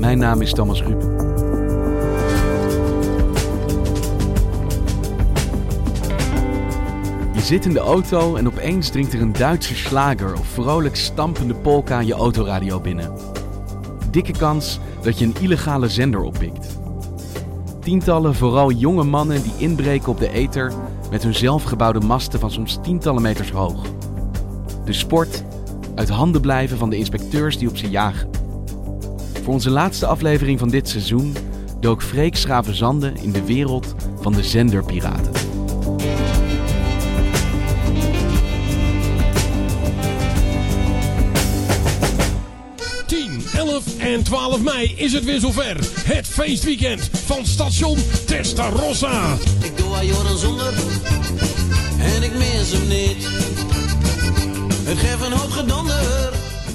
[0.00, 1.00] Mijn naam is Thomas Ruip.
[7.34, 11.54] Je zit in de auto en opeens dringt er een Duitse slager of vrolijk stampende
[11.54, 13.12] polka je autoradio binnen.
[14.10, 16.78] Dikke kans dat je een illegale zender oppikt.
[17.80, 20.72] Tientallen vooral jonge mannen die inbreken op de ether
[21.10, 23.82] met hun zelfgebouwde masten van soms tientallen meters hoog.
[24.84, 25.44] De sport
[25.94, 28.39] uit handen blijven van de inspecteurs die op ze jagen.
[29.50, 31.36] Voor onze laatste aflevering van dit seizoen
[31.80, 35.32] dook Freek Schravenzande in de wereld van de zenderpiraten.
[43.98, 45.76] en 12 mei is het weer zover.
[46.04, 49.34] Het feestweekend van station Testarossa.
[49.62, 50.72] Ik doe Joran zonder
[51.98, 53.28] en ik mis hem niet.
[54.84, 56.19] Het geeft een hoop gedonder.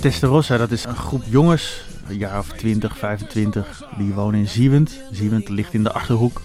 [0.05, 4.99] Testarossa, dat is een groep jongens, een jaar of 20, 25, die wonen in Ziewend.
[5.11, 6.41] Ziewend ligt in de Achterhoek.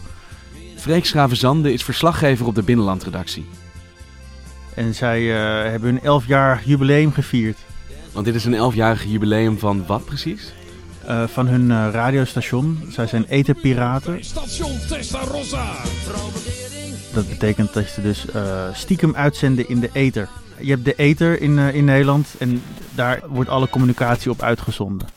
[0.77, 3.47] Freek Schravenzande is verslaggever op de Binnenlandredactie.
[4.75, 7.59] En zij uh, hebben hun 11 jaar jubileum gevierd.
[8.13, 10.53] Want dit is een 11-jarig jubileum van wat precies?
[11.09, 12.83] Uh, van hun uh, radiostation.
[12.91, 14.25] Zij zijn etenpiraten.
[14.25, 15.73] Station Testarossa.
[17.13, 20.29] Dat betekent dat ze dus uh, stiekem uitzenden in de ether.
[20.61, 22.63] Je hebt de ether in, in Nederland en
[23.01, 25.09] daar wordt alle communicatie op uitgezonden.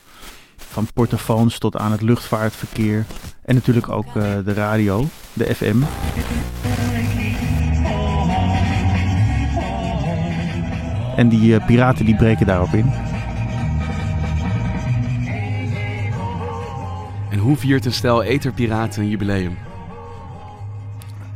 [0.55, 3.05] Van portofoons tot aan het luchtvaartverkeer.
[3.45, 5.81] En natuurlijk ook de radio, de FM.
[11.15, 12.91] En die piraten die breken daarop in.
[17.29, 19.57] En hoe viert een stel eterpiraten een jubileum?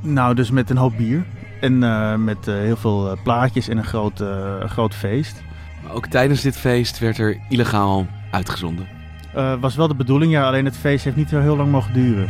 [0.01, 1.25] Nou, dus met een hoop bier.
[1.61, 4.23] En uh, met uh, heel veel plaatjes en een groot,
[4.67, 5.45] groot feest.
[5.87, 8.87] Maar ook tijdens dit feest werd er illegaal uitgezonden.
[9.59, 10.47] was wel de bedoeling, ja.
[10.47, 12.29] Alleen het feest heeft niet zo heel lang mogen duren.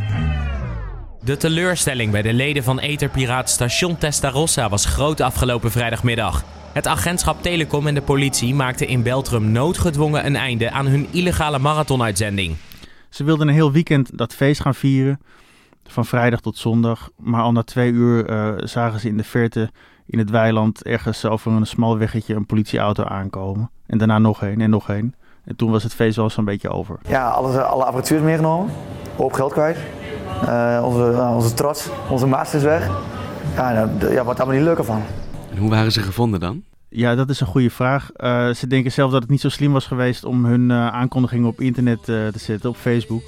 [1.24, 6.44] De teleurstelling bij de leden van Eterpiraat Station Testarossa was groot afgelopen vrijdagmiddag.
[6.74, 11.60] Het agentschap Telecom en de politie maakten in Beltrum noodgedwongen een einde aan hun illegale
[11.60, 12.56] marathonuitzending.
[13.10, 15.20] Ze wilden een heel weekend dat feest gaan vieren,
[15.84, 17.10] van vrijdag tot zondag.
[17.18, 19.70] Maar al na twee uur uh, zagen ze in de verte
[20.08, 23.70] in het weiland ergens over een smal weggetje een politieauto aankomen.
[23.86, 25.16] En daarna nog één en nog één.
[25.46, 27.00] En toen was het feest wel zo'n beetje over.
[27.08, 28.72] Ja, alles, alle apparatuur is meegenomen.
[29.16, 29.78] Hoop geld kwijt.
[30.44, 32.90] Uh, onze, uh, onze trots, onze maat is weg.
[33.56, 35.02] Ja, nou, ja, wat allemaal niet leuker van.
[35.52, 36.64] En hoe waren ze gevonden dan?
[36.90, 38.10] Ja, dat is een goede vraag.
[38.18, 41.48] Uh, ze denken zelf dat het niet zo slim was geweest om hun uh, aankondigingen
[41.48, 43.24] op internet uh, te zetten, op Facebook.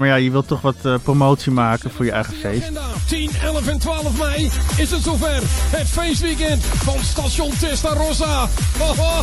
[0.00, 2.72] Maar ja, je wilt toch wat promotie maken voor je eigen feest.
[3.08, 4.44] 10, 11 en 12 mei
[4.76, 5.40] is het zover.
[5.76, 8.48] Het feestweekend van station Testarossa.
[8.78, 9.22] Rossa.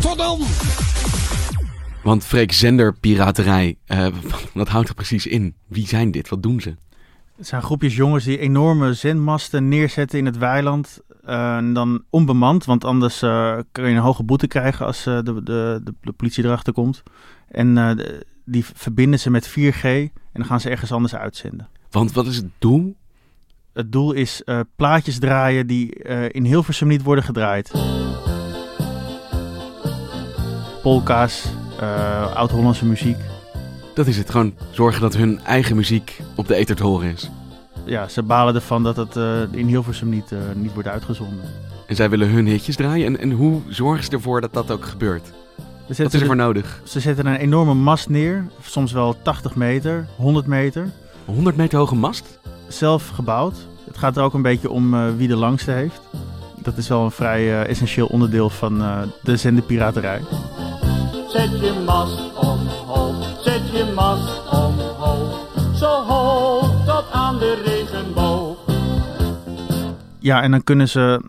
[0.00, 0.40] Tot dan!
[2.02, 3.76] Want Freek, zenderpiraterij,
[4.54, 5.54] wat houdt er precies in?
[5.66, 6.28] Wie zijn dit?
[6.28, 6.74] Wat doen ze?
[7.36, 11.00] Het zijn groepjes jongens die enorme zendmasten neerzetten in het weiland.
[11.26, 15.42] Uh, dan onbemand, want anders uh, kun je een hoge boete krijgen als uh, de,
[15.42, 17.02] de, de, politie erachter komt.
[17.48, 21.68] En de, die verbinden ze met 4G en dan gaan ze ergens anders uitzenden.
[21.90, 22.96] Want wat is het doel?
[23.72, 24.42] Het doel is
[24.76, 25.94] plaatjes draaien die
[26.28, 27.72] in Hilversum niet worden gedraaid.
[30.82, 31.44] Polka's,
[32.34, 33.18] oud-Hollandse muziek.
[33.94, 37.30] Dat is het, gewoon zorgen dat hun eigen muziek op de ether te horen is
[37.86, 41.44] ja, ze balen ervan dat het uh, in Hilversum niet, uh, niet wordt uitgezonden.
[41.86, 43.06] En zij willen hun hitjes draaien.
[43.06, 45.32] En, en hoe zorgen ze ervoor dat dat ook gebeurt?
[45.88, 46.80] Wat is er voor nodig?
[46.84, 48.46] Ze zetten een enorme mast neer.
[48.62, 50.90] Soms wel 80 meter, 100 meter.
[51.24, 52.38] 100 meter hoge mast?
[52.68, 53.54] Zelf gebouwd.
[53.86, 56.00] Het gaat er ook een beetje om uh, wie de langste heeft.
[56.62, 58.78] Dat is wel een vrij essentieel onderdeel van
[59.22, 60.20] de zenderpiraterij.
[61.28, 65.48] Zet je mast omhoog, zet je mast omhoog.
[65.74, 68.58] Zo hoog tot aan de regenboog.
[70.18, 71.20] Ja, en dan kunnen ze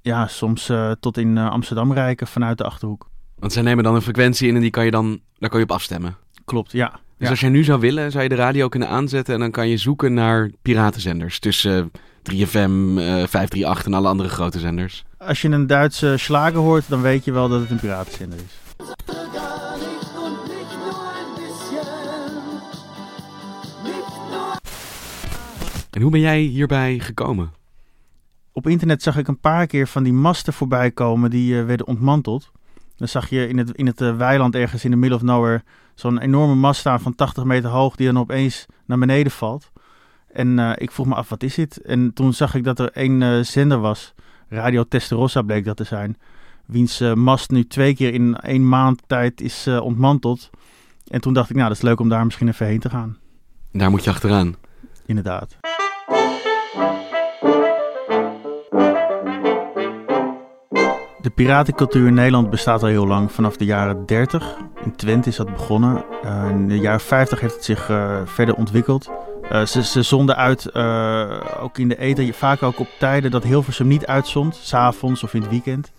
[0.00, 3.10] ja, soms uh, tot in uh, Amsterdam reiken vanuit de Achterhoek.
[3.42, 5.64] Want zij nemen dan een frequentie in en die kan je dan, daar kan je
[5.64, 6.16] op afstemmen.
[6.44, 7.00] Klopt, ja.
[7.18, 9.68] Dus als jij nu zou willen, zou je de radio kunnen aanzetten en dan kan
[9.68, 11.90] je zoeken naar piratenzenders tussen
[12.22, 15.04] 3FM, uh, 538 en alle andere grote zenders.
[15.18, 18.84] Als je een Duitse slagen hoort, dan weet je wel dat het een piratenzender is.
[25.90, 27.52] En hoe ben jij hierbij gekomen?
[28.52, 31.86] Op internet zag ik een paar keer van die masten voorbij komen die eh, werden
[31.86, 32.50] ontmanteld.
[33.02, 35.62] Dan zag je in het, in het uh, weiland ergens in de middle of nowhere
[35.94, 39.70] zo'n enorme mast staan van 80 meter hoog die dan opeens naar beneden valt.
[40.32, 41.80] En uh, ik vroeg me af, wat is dit?
[41.80, 44.14] En toen zag ik dat er één zender was,
[44.48, 46.16] Radio Testarossa bleek dat te zijn,
[46.66, 50.50] wiens mast nu twee keer in één maand tijd is ontmanteld.
[51.06, 53.16] En toen dacht ik, nou, dat is leuk om daar misschien even heen te gaan.
[53.72, 54.56] Daar moet je achteraan.
[55.06, 55.56] Inderdaad.
[61.22, 64.56] De piratencultuur in Nederland bestaat al heel lang, vanaf de jaren 30.
[64.84, 66.04] In Twente is dat begonnen.
[66.24, 69.10] Uh, in de jaren 50 heeft het zich uh, verder ontwikkeld.
[69.64, 70.74] Ze, ze, zonden uit,
[71.60, 75.40] ook in de eten, vaak ook op tijden dat Hilversum niet uitzond, s'avonds of in
[75.40, 75.92] het weekend.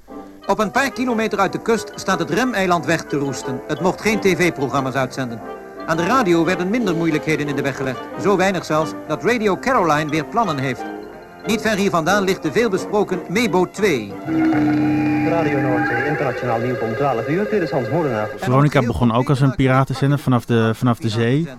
[0.46, 3.62] Op een paar kilometer uit de kust staat het Remeiland weg te roesten.
[3.68, 5.42] Het mocht geen tv-programma's uitzenden.
[5.86, 8.00] Aan de radio werden minder moeilijkheden in de weg gelegd.
[8.22, 10.93] Zo weinig zelfs dat Radio Caroline weer plannen heeft.
[11.48, 14.14] Niet ver hier vandaan ligt de veelbesproken Mebo 2.
[15.30, 17.48] Radio Noordzee, internationaal nieuws om 12 uur.
[17.50, 18.30] Dit is Hans Molenaar.
[18.38, 21.50] Veronica begon ook als een piratenzender vanaf de, vanaf de zee.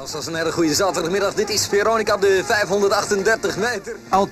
[0.00, 1.34] Dat is een hele goede zaterdagmiddag.
[1.34, 3.96] Dit is Veronica op de 538 meter.
[4.08, 4.28] Al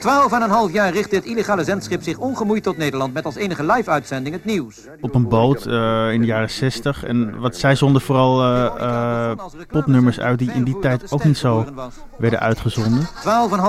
[0.69, 3.15] 12,5 jaar richt dit illegale zendschip zich ongemoeid tot Nederland...
[3.15, 4.77] met als enige live-uitzending het nieuws.
[5.01, 7.05] Op een boot uh, in de jaren 60.
[7.05, 9.31] En wat zij zonden vooral uh, uh,
[9.69, 11.65] popnummers uit die in die tijd ook niet zo
[12.19, 13.09] werden uitgezonden.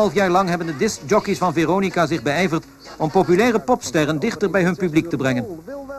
[0.09, 2.65] 12,5 jaar lang hebben de discjockeys van Veronica zich beijverd...
[2.97, 5.45] om populaire popsterren dichter bij hun publiek te brengen.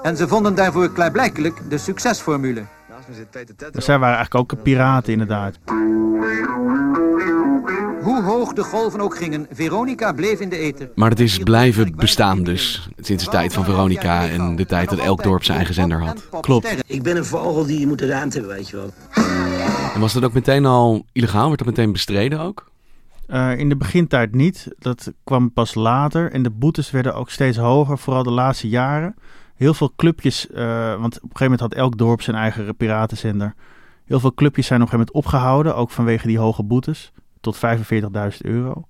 [0.02, 2.64] En ze vonden daarvoor klaarblijkelijk de succesformule.
[3.71, 5.59] Dus zij waren eigenlijk ook piraten inderdaad.
[8.03, 10.91] Hoe hoog de golven ook gingen, Veronica bleef in de eten.
[10.95, 12.89] Maar het is blijven bestaan dus.
[13.01, 16.29] Sinds de tijd van Veronica en de tijd dat elk dorp zijn eigen zender had.
[16.41, 16.77] Klopt.
[16.87, 18.91] Ik ben een vogel die je moet ruimte hebben, weet je wel.
[19.95, 21.47] En was dat ook meteen al illegaal?
[21.47, 22.69] Werd dat meteen bestreden ook?
[23.29, 24.69] Uh, in de begintijd niet.
[24.79, 26.33] Dat kwam pas later.
[26.33, 29.15] En de boetes werden ook steeds hoger, vooral de laatste jaren
[29.61, 30.57] heel veel clubjes, uh,
[31.01, 33.55] want op een gegeven moment had elk dorp zijn eigen piratenzender.
[34.05, 37.57] Heel veel clubjes zijn op een gegeven moment opgehouden, ook vanwege die hoge boetes, tot
[37.57, 37.61] 45.000
[38.39, 38.89] euro.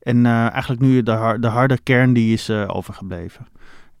[0.00, 3.46] En uh, eigenlijk nu de, har de harde kern die is uh, overgebleven.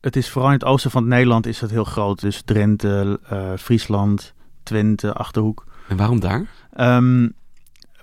[0.00, 2.20] Het is vooral in het oosten van Nederland is het heel groot.
[2.20, 3.20] Dus Drenthe,
[3.58, 5.66] Friesland, Twente, Achterhoek.
[5.88, 6.46] En waarom daar?
[6.76, 7.34] Um,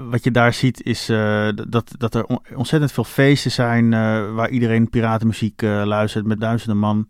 [0.09, 4.49] wat je daar ziet is uh, dat, dat er ontzettend veel feesten zijn uh, waar
[4.49, 7.05] iedereen piratenmuziek uh, luistert met duizenden man.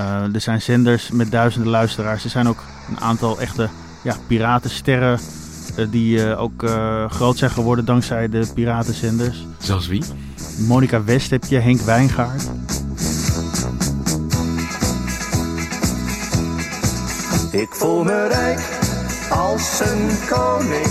[0.00, 2.24] Uh, er zijn zenders met duizenden luisteraars.
[2.24, 3.68] Er zijn ook een aantal echte
[4.02, 5.20] ja, piratensterren
[5.76, 6.66] uh, die uh, ook
[7.08, 9.46] groot zijn geworden dankzij de piratenzenders.
[9.58, 10.04] Zoals wie?
[10.66, 12.42] Monica West heb je, Henk Wijngaard.
[17.50, 18.60] Ik voel me rijk
[19.30, 20.86] als een koning.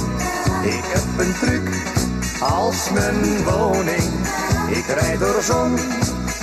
[0.63, 1.95] Ik heb een truc
[2.39, 4.03] als mijn woning.
[4.69, 5.75] Ik rijd door zon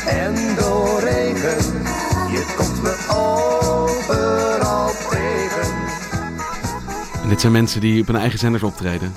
[0.06, 1.82] en door regen.
[2.30, 5.74] Je komt me overal tegen.
[7.22, 9.12] En dit zijn mensen die op hun eigen zenders optreden?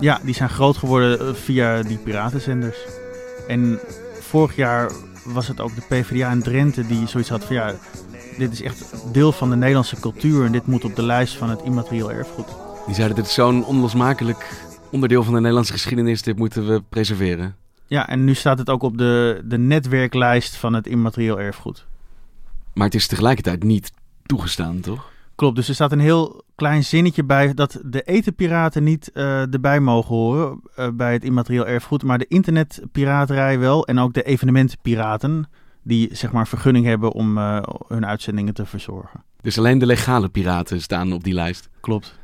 [0.00, 2.78] Ja, die zijn groot geworden via die piratenzenders.
[3.48, 3.78] En
[4.20, 4.90] vorig jaar
[5.24, 7.74] was het ook de PvdA in Drenthe die zoiets had van ja,
[8.38, 11.50] dit is echt deel van de Nederlandse cultuur en dit moet op de lijst van
[11.50, 12.48] het immaterieel erfgoed.
[12.86, 14.46] Die zeiden dit is zo'n onlosmakelijk
[14.90, 17.63] onderdeel van de Nederlandse geschiedenis, dit moeten we preserveren.
[17.86, 21.86] Ja, en nu staat het ook op de, de netwerklijst van het immaterieel erfgoed.
[22.74, 25.12] Maar het is tegelijkertijd niet toegestaan, toch?
[25.34, 29.80] Klopt, dus er staat een heel klein zinnetje bij dat de etenpiraten niet uh, erbij
[29.80, 35.48] mogen horen uh, bij het immaterieel erfgoed, maar de internetpiraterij wel en ook de evenementenpiraten
[35.82, 39.22] die zeg maar vergunning hebben om uh, hun uitzendingen te verzorgen.
[39.40, 41.68] Dus alleen de legale piraten staan op die lijst?
[41.80, 42.18] Klopt.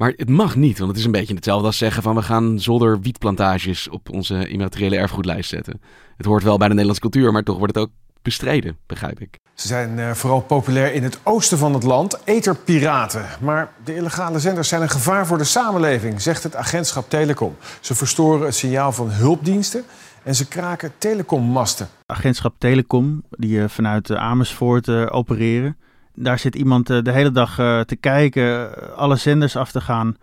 [0.00, 2.60] Maar het mag niet, want het is een beetje hetzelfde als zeggen van we gaan
[2.60, 5.80] zolder wietplantages op onze immateriële erfgoedlijst zetten.
[6.16, 7.90] Het hoort wel bij de Nederlandse cultuur, maar toch wordt het ook
[8.22, 9.38] bestreden, begrijp ik.
[9.54, 13.24] Ze zijn uh, vooral populair in het oosten van het land, eterpiraten.
[13.40, 17.56] Maar de illegale zenders zijn een gevaar voor de samenleving, zegt het agentschap Telecom.
[17.80, 19.84] Ze verstoren het signaal van hulpdiensten
[20.22, 21.88] en ze kraken telecommasten.
[22.06, 25.76] Agentschap Telecom, die uh, vanuit uh, Amersfoort opereren.
[26.22, 30.16] Daar zit iemand de hele dag te kijken, alle zenders af te gaan...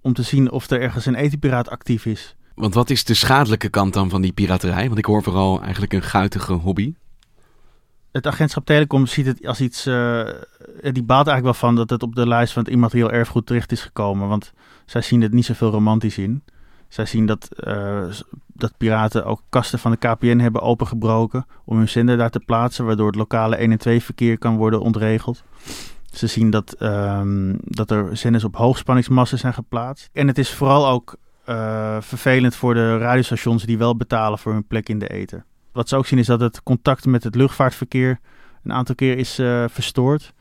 [0.00, 2.36] om te zien of er ergens een etenpiraat actief is.
[2.54, 4.86] Want wat is de schadelijke kant dan van die piraterij?
[4.86, 6.94] Want ik hoor vooral eigenlijk een guitige hobby
[8.14, 9.86] het agentschap Telecom ziet het als iets.
[9.86, 10.28] Uh,
[10.80, 13.72] die baalt eigenlijk wel van dat het op de lijst van het immaterieel erfgoed terecht
[13.72, 14.28] is gekomen.
[14.28, 14.52] Want
[14.86, 16.42] zij zien het niet zoveel romantisch in.
[16.94, 18.04] Zij zien dat, uh,
[18.46, 21.46] dat piraten ook kasten van de KPN hebben opengebroken.
[21.64, 22.84] om hun zender daar te plaatsen.
[22.84, 25.42] waardoor het lokale 1 en 2 verkeer kan worden ontregeld.
[26.12, 30.08] Ze zien dat, um, dat er zenders op hoogspanningsmassen zijn geplaatst.
[30.12, 34.66] En het is vooral ook eh, vervelend voor de radiostations die wel betalen voor hun
[34.66, 35.44] plek in de ether.
[35.72, 38.20] Wat ze ook zien is dat het contact met het luchtvaartverkeer
[38.64, 40.32] een aantal keer is uh, verstoord.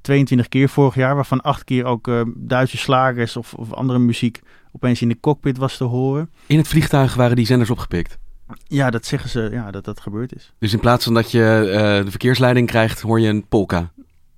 [0.00, 4.40] 22 keer vorig jaar, waarvan 8 keer ook Duitse slagers of, of, andere muziek
[4.82, 6.30] opeens in de cockpit was te horen.
[6.46, 8.18] In het vliegtuig waren die zenders opgepikt?
[8.66, 10.52] Ja, dat zeggen ze, ja, dat dat gebeurd is.
[10.58, 13.90] Dus in plaats van dat je uh, de verkeersleiding krijgt, hoor je een polka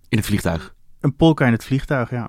[0.09, 0.75] in het vliegtuig?
[1.01, 2.29] Een polka in het vliegtuig, ja.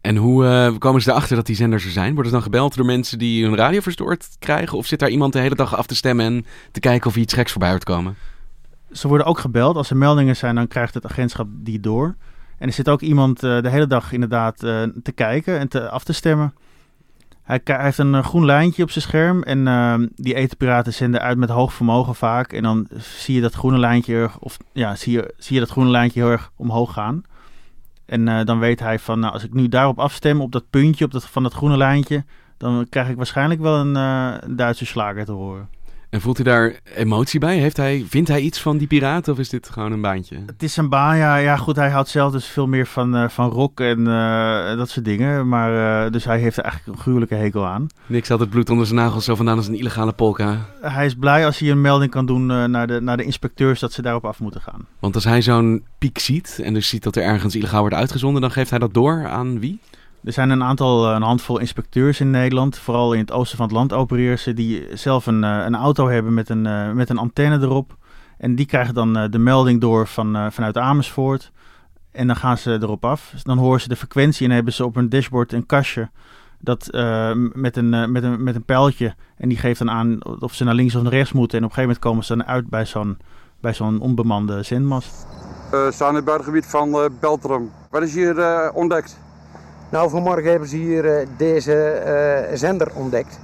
[0.00, 2.14] En hoe uh, komen ze erachter dat die zenders er zijn?
[2.14, 4.78] Worden ze dan gebeld door mensen die hun radio verstoord krijgen?
[4.78, 7.34] Of zit daar iemand de hele dag af te stemmen en te kijken of iets
[7.34, 8.16] geks voorbij hoort komen?
[8.92, 9.76] Ze worden ook gebeld.
[9.76, 12.14] Als er meldingen zijn, dan krijgt het agentschap die door.
[12.58, 15.88] En er zit ook iemand uh, de hele dag inderdaad uh, te kijken en te,
[15.88, 16.54] af te stemmen.
[17.42, 21.48] Hij, heeft een groen lijntje op zijn scherm en uh, die etenpiraten zenden uit met
[21.48, 22.52] hoog vermogen vaak.
[22.52, 25.90] En dan zie je dat groene lijntje, of ja, zie je, zie je dat groene
[25.90, 27.22] lijntje heel erg omhoog gaan.
[28.06, 31.04] En uh, dan weet hij van, nou, als ik nu daarop afstem, op dat puntje
[31.04, 32.24] op dat, van dat groene lijntje,
[32.56, 35.68] dan krijg ik waarschijnlijk wel een, een Duitse slager te horen.
[36.12, 37.56] En voelt hij daar emotie bij?
[37.58, 40.36] Heeft hij, vindt hij iets van die piraten of is dit gewoon een baantje?
[40.46, 41.36] Het is een baan, ja.
[41.36, 44.90] Ja, goed, hij houdt zelf dus veel meer van, uh, van rock en uh, dat
[44.90, 45.48] soort dingen.
[45.48, 47.86] Maar, uh, dus hij heeft er eigenlijk een gruwelijke hekel aan.
[48.06, 50.58] Niks had het bloed onder zijn nagels zo vandaan als een illegale polka.
[50.80, 53.92] Hij is blij als hij een melding kan doen naar, de, naar de inspecteurs dat
[53.92, 54.86] ze daarop af moeten gaan.
[54.98, 58.40] Want als hij zo'n piek ziet en dus ziet dat er ergens illegaal wordt uitgezonden,
[58.40, 59.80] dan geeft hij dat door aan wie?
[60.24, 63.74] Er zijn een aantal, een handvol inspecteurs in Nederland, vooral in het oosten van het
[63.74, 67.96] land opereren ze, die zelf een, een auto hebben met een, met een antenne erop.
[68.38, 71.52] En die krijgen dan de melding door van, vanuit Amersfoort.
[72.12, 73.32] En dan gaan ze erop af.
[73.42, 76.10] Dan horen ze de frequentie en hebben ze op hun dashboard een kastje
[76.58, 76.88] dat,
[77.52, 79.14] met, een, met, een, met een pijltje.
[79.36, 81.58] En die geeft dan aan of ze naar links of naar rechts moeten.
[81.58, 83.18] En op een gegeven moment komen ze dan uit bij zo'n,
[83.60, 85.26] bij zo'n onbemande zendmast.
[85.70, 87.70] We staan in het buitengebied van Beltrum.
[87.90, 89.21] Wat is hier ontdekt?
[89.92, 92.02] Nou, vanmorgen hebben ze hier uh, deze
[92.50, 93.40] uh, zender ontdekt.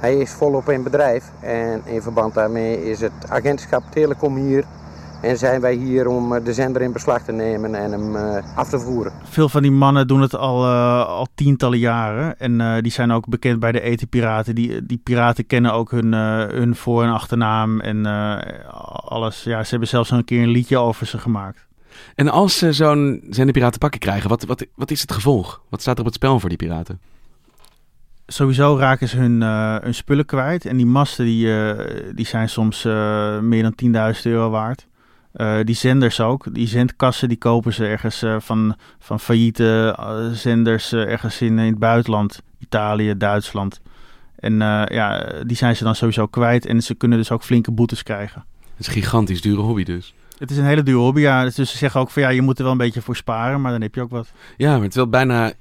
[0.00, 4.64] Hij is volop in bedrijf en in verband daarmee is het agentschap Telecom hier.
[5.22, 8.16] En zijn wij hier om uh, de zender in beslag te nemen en hem
[8.56, 9.12] af te voeren.
[9.24, 10.66] Veel van die mannen doen het al,
[11.06, 12.38] al tientallen jaren.
[12.38, 14.54] En die zijn ook bekend bij de eten-piraten.
[14.54, 18.06] Die, die piraten kennen ook hun, hun voor- en achternaam en
[19.04, 19.42] alles.
[19.44, 21.68] Ja, ze hebben zelfs een keer een liedje over ze gemaakt.
[22.14, 25.62] En als ze zo'n zenderpiraat te pakken krijgen, wat, wat, wat is het gevolg?
[25.68, 27.00] Wat staat er op het spel voor die piraten?
[28.26, 30.66] Sowieso raken ze hun, uh, hun spullen kwijt.
[30.66, 31.78] En die masten die, uh,
[32.14, 34.86] die zijn soms uh, meer dan 10.000 euro waard.
[35.64, 36.54] die zenders ook.
[36.54, 39.98] Die zendkassen die kopen ze ergens van, van failliete
[40.32, 42.42] zenders ergens in, in het buitenland.
[42.58, 43.80] Italië, Duitsland.
[44.36, 46.66] En ja, die zijn ze dan sowieso kwijt.
[46.66, 48.44] En ze kunnen dus ook flinke boetes krijgen.
[48.60, 50.14] Het is een gigantisch dure hobby dus.
[50.40, 51.44] Het is een hele ja.
[51.44, 53.72] Dus ze zeggen ook van ja, je moet er wel een beetje voor sparen, maar
[53.72, 54.32] dan heb je ook wat.
[54.56, 55.52] Ja, maar terwijl het bijna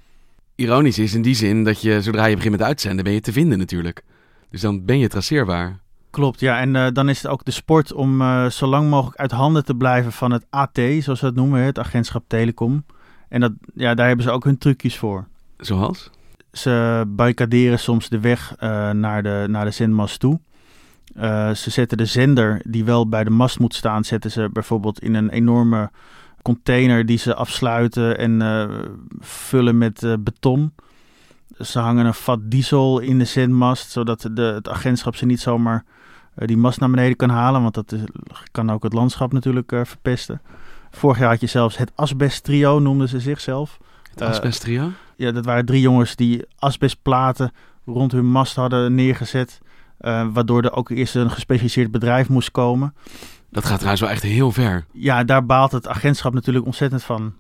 [0.56, 3.32] ironisch is in die zin dat je zodra je begint met uitzenden, ben je te
[3.32, 4.04] vinden natuurlijk.
[4.50, 5.80] Dus dan ben je traceerbaar.
[6.10, 6.60] Klopt, ja.
[6.60, 9.66] En uh, dan is het ook de sport om uh, zo lang mogelijk uit handen
[9.66, 12.86] te blijven van het AT, zoals we het noemen, het agentschap Telecom.
[13.30, 15.28] En dat, ja, daar hebben ze ook hun trucjes voor.
[15.58, 16.10] Zoals?
[16.52, 20.40] Ze barricaderen soms de weg uh, naar de, naar de zendmast toe.
[21.18, 25.00] Uh, ze zetten de zender die wel bij de mast moet staan, zetten ze bijvoorbeeld
[25.00, 25.90] in een enorme
[26.42, 28.70] container die ze afsluiten en uh,
[29.20, 30.74] vullen met uh, beton.
[31.60, 35.84] Ze hangen een vat diesel in de zendmast, zodat de, het agentschap ze niet zomaar
[36.36, 38.02] die mast naar beneden kan halen, want dat is,
[38.52, 40.42] kan ook het landschap natuurlijk verpesten.
[40.92, 43.78] Vorig jaar had je zelfs het asbesttrio, noemden ze zichzelf.
[44.10, 44.92] Het asbesttrio?
[45.20, 47.52] ja, dat waren drie jongens die asbestplaten
[47.86, 49.60] rond hun mast hadden neergezet.
[50.02, 52.94] Uh, waardoor er ook eerst een gespecialiseerd bedrijf moest komen.
[53.50, 54.86] Dat gaat trouwens wel echt heel ver.
[54.92, 57.34] Ja, daar baalt het agentschap natuurlijk ontzettend van.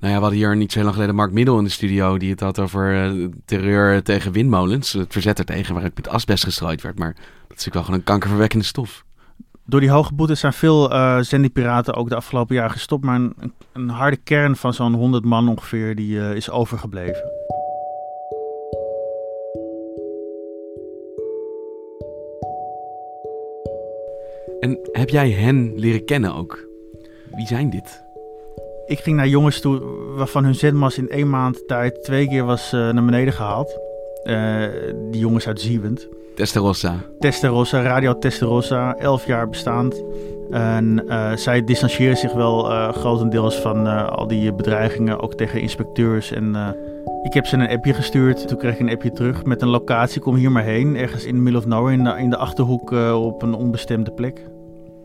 [0.00, 2.18] Nou ja, we hadden hier niet zo lang geleden Mark Middel in de studio...
[2.18, 4.92] die het had over uh, terreur tegen windmolens.
[4.92, 6.98] Het verzet er tegen waar het met asbest gestrooid werd.
[6.98, 9.04] Maar dat is natuurlijk wel gewoon een kankerverwekkende stof.
[9.64, 13.04] Door die hoge boetes zijn veel uh, zendipiraten ook de afgelopen jaren gestopt.
[13.04, 17.22] Maar een, een harde kern van zo'n 100 man ongeveer die uh, is overgebleven.
[24.60, 26.68] En heb jij hen leren kennen ook?
[27.36, 28.02] Wie zijn dit?
[28.86, 29.80] Ik ging naar jongens toe
[30.16, 33.78] waarvan hun zendmast in één maand tijd twee keer was uh, naar beneden gehaald.
[34.24, 34.64] Uh,
[35.10, 36.08] die jongens uit Ziewend.
[36.34, 37.04] Testarossa.
[37.18, 40.02] Testarossa, Radio Testarossa, elf jaar bestaand.
[40.50, 42.62] En uh, zij distancieren zich wel
[42.92, 46.32] grotendeels van al die bedreigingen, ook tegen inspecteurs.
[46.32, 46.74] En
[47.22, 48.48] ik heb ze een appje gestuurd.
[48.48, 50.20] Toen kreeg ik een appje terug met een locatie.
[50.20, 50.96] Kom hier maar heen.
[50.96, 54.10] Ergens in the middle of nowhere, in de, in de achterhoek uh, op een onbestemde
[54.10, 54.46] plek.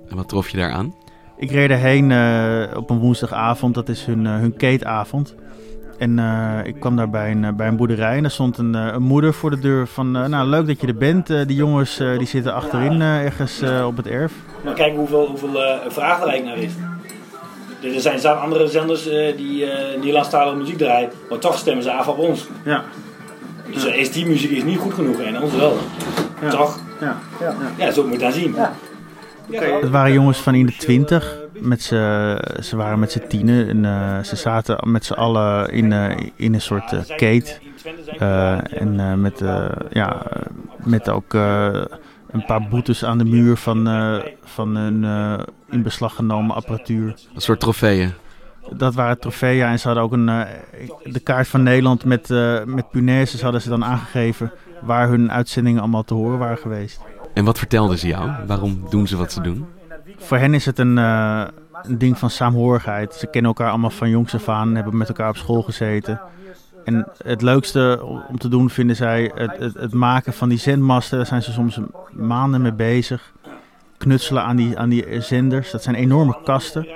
[0.10, 0.96] En wat trof je daar aan?
[1.38, 3.76] Ik reed erheen uh, op een woensdagavond.
[3.76, 5.36] Dat is hun, uh, hun keetavond.
[5.98, 9.02] En eh, ik kwam daar bij een, bij een boerderij en daar stond een, een
[9.02, 10.12] moeder voor de deur van...
[10.12, 11.28] nou, leuk dat je er bent.
[11.28, 14.34] die jongens die zitten achterin ergens op het erf.
[14.64, 16.74] Maar kijk hoeveel, hoeveel vraag er eigenlijk naar is.
[18.06, 19.04] Er zijn andere zenders
[19.38, 22.48] die Nederlandstalige muziek draaien, maar toch stemmen ze af op ons.
[22.64, 22.84] Ja.
[23.72, 25.78] Dus is die muziek is niet goed genoeg en onze wel.
[26.42, 26.50] Ja.
[26.50, 26.80] Toch?
[27.00, 27.18] Ja.
[27.40, 27.56] Ja.
[27.78, 28.56] ja, zo moet je dat zien.
[28.56, 28.74] Ja.
[29.82, 31.43] Het waren jongens van in de twintig.
[31.60, 36.18] Met ze waren met z'n tienen en uh, ze zaten met z'n allen in, uh,
[36.36, 37.58] in een soort uh, kate.
[38.78, 39.44] en met,
[39.90, 40.26] ja,
[40.84, 43.90] met ook een paar boetes aan de muur van,
[44.44, 45.04] van hun
[45.70, 47.16] in beslag genomen apparatuur.
[47.36, 48.12] Een soort trofeeën?
[48.70, 50.26] Dat waren trofeeën en ze hadden ook een,
[51.04, 52.30] de kaart van Nederland met,
[52.66, 57.02] met punaises hadden ze dan aangegeven waar hun uitzendingen allemaal te horen waren geweest.
[57.34, 58.32] En wat vertelden ze jou?
[58.48, 59.66] Waarom doen ze wat ze doen?
[60.18, 61.44] Voor hen is het een, uh,
[61.82, 63.14] een ding van saamhorigheid.
[63.14, 66.22] Ze kennen elkaar allemaal van jongs af aan, hebben met elkaar op school gezeten.
[66.84, 71.18] En het leukste om te doen vinden zij het, het, het maken van die zendmasten.
[71.18, 71.80] Daar zijn ze soms
[72.12, 73.34] maanden mee bezig.
[73.98, 75.72] Knutselen aan die, aan die zenders.
[75.72, 76.88] Dat zijn enorme kasten.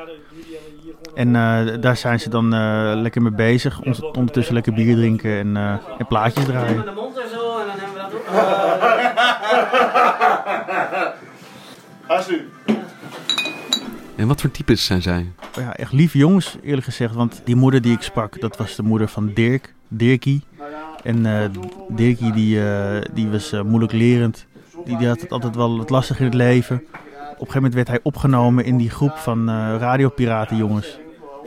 [1.18, 3.82] En uh, daar zijn ze dan uh, lekker mee bezig.
[4.02, 6.84] Ondertussen lekker bier drinken en, uh, en plaatjes draaien.
[6.84, 8.14] zo en dan hebben we dat
[12.30, 12.87] ook.
[14.18, 15.26] En wat voor types zijn zij?
[15.56, 17.14] Ja, echt lieve jongens, eerlijk gezegd.
[17.14, 20.44] Want die moeder die ik sprak, dat was de moeder van Dirk, Dirkie.
[21.04, 21.40] En uh,
[21.90, 24.46] Dirkie die, uh, die was uh, moeilijk lerend.
[24.86, 26.76] Die, die, had het altijd wel wat lastig in het leven.
[26.76, 26.84] Op
[27.24, 31.00] een gegeven moment werd hij opgenomen in die groep van radiopiraten jongens.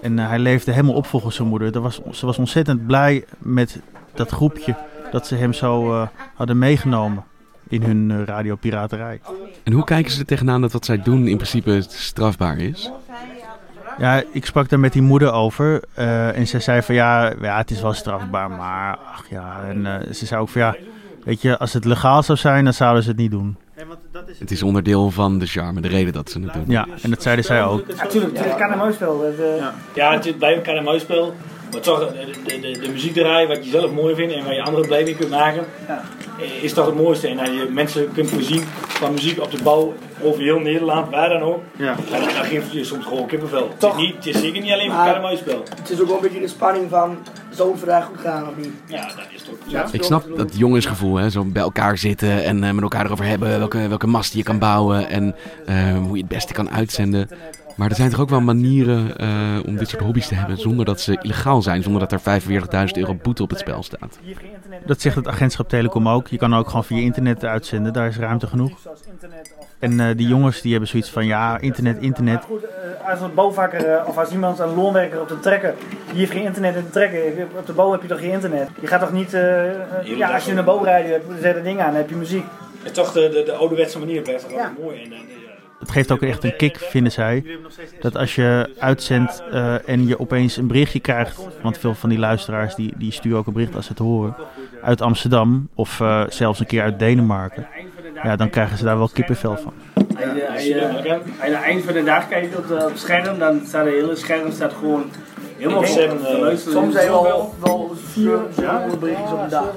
[0.02, 1.72] En hij leefde helemaal op volgens zijn moeder.
[1.72, 3.80] Dat was, ze was ontzettend blij met
[4.14, 4.76] dat groepje
[5.10, 7.24] dat ze hem zo hadden meegenomen
[7.70, 9.20] in hun uh, radiopiraterij.
[9.62, 12.90] En hoe kijken ze er tegenaan dat wat zij doen in principe strafbaar is?
[13.98, 15.82] Ja, ik sprak daar met die moeder over.
[15.98, 19.60] Uh, en ze zei van ja, ja, het is wel strafbaar, maar ach ja.
[19.68, 20.76] En uh, ze zei ook van ja,
[21.24, 23.56] weet je, als het legaal zou zijn, dan zouden ze het niet doen.
[24.38, 26.64] Het is onderdeel van de charme, de reden dat ze het doen.
[26.66, 27.86] Ja, en dat zeiden zij ook.
[27.86, 29.34] Natuurlijk, het is een KNMO-spel.
[29.94, 31.34] Ja, het bij een KNMO-spel.
[31.72, 32.12] Maar toch,
[32.44, 35.16] de, de, de, muziek draaien wat je zelf mooi vindt en waar je andere beleving
[35.16, 36.02] kunt maken, ja.
[36.60, 37.28] is toch het mooiste.
[37.28, 41.28] En dat je mensen kunt voorzien van muziek op de bouw over heel Nederland, waar
[41.28, 41.62] dan ook.
[41.76, 41.96] Ja.
[42.12, 43.70] En dan geeft je soms gewoon kippenvel.
[43.78, 43.92] Toch?
[43.92, 45.62] Het, is niet, het is zeker niet alleen voor het spel.
[45.78, 47.18] Het is ook wel een beetje de spanning van,
[47.50, 48.72] zou het vandaag goed gaan of niet?
[48.86, 49.54] Ja, dat is toch...
[49.66, 49.88] Ja.
[49.92, 53.58] Ik snap dat jongensgevoel, hè, zo bij elkaar zitten en uh, met elkaar erover hebben
[53.58, 55.34] welke, welke mast je kan bouwen en
[55.68, 57.28] uh, hoe je het beste kan uitzenden.
[57.80, 60.84] Maar er zijn toch ook wel manieren uh, om dit soort hobby's te hebben zonder
[60.84, 62.50] dat ze illegaal zijn, zonder dat er 45.000
[62.92, 64.18] euro boete op het spel staat.
[64.86, 66.28] Dat zegt het agentschap Telecom ook.
[66.28, 68.78] Je kan ook gewoon via internet uitzenden, daar is ruimte genoeg.
[69.78, 72.44] En uh, die jongens die hebben zoiets van ja, internet, internet.
[72.44, 72.64] Goed,
[73.10, 75.74] als een bouwvakker of als iemand een loonwerker op de trekker,
[76.10, 77.46] die heeft geen internet in de trekker.
[77.58, 78.68] Op de bouw heb je toch geen internet.
[78.80, 79.30] Je gaat toch niet,
[80.04, 82.44] ja, als je een bouwrijder hebt, zet een ding aan, dan heb je muziek.
[82.78, 84.72] Het is toch de, de, de ouderwetse manier, blijft ja.
[84.80, 85.02] mooi.
[85.02, 85.39] En,
[85.80, 87.44] het geeft ook echt een kick, vinden zij.
[88.00, 91.40] Dat als je uitzendt uh, en je opeens een berichtje krijgt.
[91.62, 94.34] Want veel van die luisteraars die, die sturen ook een bericht als ze het horen.
[94.82, 97.66] Uit Amsterdam of uh, zelfs een keer uit Denemarken.
[98.22, 99.72] Ja, dan krijgen ze daar wel kippenvel van.
[100.52, 100.86] Als je
[101.40, 104.52] aan het eind van de dag kijkt op, het scherm, dan staat het hele scherm
[104.52, 105.04] staat gewoon
[105.56, 106.50] helemaal vol.
[106.50, 108.38] Uh, soms zijn we wel, wel vier
[109.00, 109.74] berichtjes op de dag.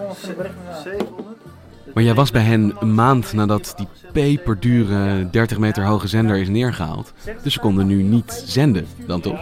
[1.94, 6.50] Maar jij was bij hen een maand nadat die peperdure 30 meter hoge zender is
[6.50, 7.14] neergehaald.
[7.44, 9.40] Dus ze konden nu niet zenden, dan toch?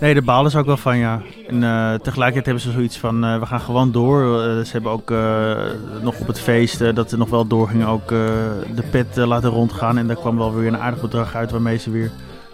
[0.00, 1.20] Nee, de balen ze ook wel van, ja.
[1.48, 4.22] En uh, tegelijkertijd hebben ze zoiets van, uh, we gaan gewoon door.
[4.22, 5.10] Uh, ze hebben ook
[6.02, 9.98] nog op het feest, dat er nog wel doorging, ook de pet laten rondgaan.
[9.98, 12.10] En daar kwam wel weer een aardig bedrag uit waarmee ze weer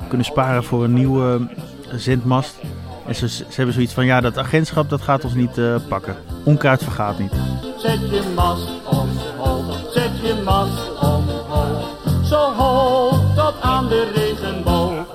[0.09, 1.49] kunnen sparen voor een nieuwe
[1.93, 2.59] zendmast.
[3.07, 6.17] En ze, ze, hebben zoiets van, ja, dat agentschap dat gaat ons niet pakken.
[6.45, 7.33] Onkruid vergaat niet.
[7.79, 11.97] Zet je mast omhoog, zet je mast omhoog.
[12.25, 15.15] Zo hoog tot aan de regenboog.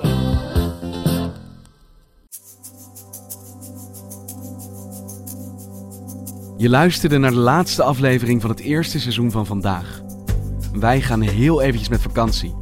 [6.60, 10.00] Je luisterde naar de laatste aflevering van het eerste seizoen van vandaag.
[10.72, 12.54] Wij gaan heel eventjes met vakantie.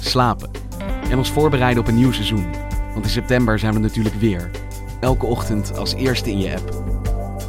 [0.00, 0.50] Slapen.
[1.10, 2.67] En ons voorbereiden op een nieuw seizoen.
[2.98, 4.50] Want in september zijn we natuurlijk weer.
[5.00, 6.82] Elke ochtend als eerste in je app.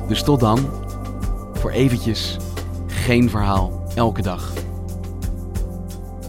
[0.08, 0.60] Dus tot dan.
[1.54, 2.38] Voor eventjes
[2.88, 4.54] geen verhaal elke dag.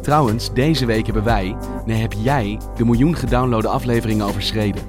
[0.02, 1.56] Trouwens, deze week hebben wij,
[1.86, 4.82] nee heb jij, de miljoen gedownloade afleveringen overschreden.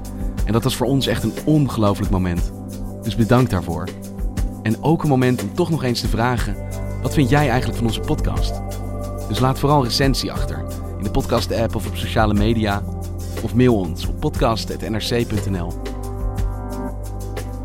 [0.45, 2.51] En dat was voor ons echt een ongelooflijk moment.
[3.03, 3.87] Dus bedankt daarvoor.
[4.63, 6.55] En ook een moment om toch nog eens te vragen:
[7.01, 8.61] wat vind jij eigenlijk van onze podcast?
[9.27, 10.65] Dus laat vooral recensie achter
[10.97, 12.83] in de podcast-app of op sociale media.
[13.43, 15.71] Of mail ons op podcast.nrc.nl.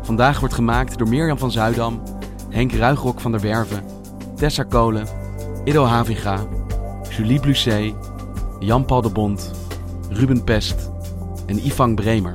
[0.01, 2.01] Vandaag wordt gemaakt door Mirjam van Zuidam,
[2.49, 3.83] Henk Ruigrok van der Werven,
[4.35, 5.07] Tessa Kolen,
[5.63, 6.47] Ido Havinga,
[7.09, 7.93] Julie Blusset,
[8.59, 9.51] Jan-Paul de Bond,
[10.09, 10.89] Ruben Pest
[11.45, 12.33] en Ivan Bremer.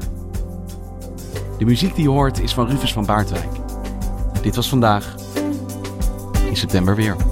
[1.58, 3.50] De muziek die je hoort is van Rufus van Baardwijk.
[4.42, 5.14] Dit was vandaag.
[6.48, 7.31] In september weer.